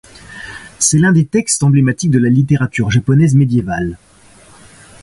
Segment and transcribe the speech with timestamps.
[0.79, 3.99] C'est l'un des textes emblématique de la littérature japonaise médiévale.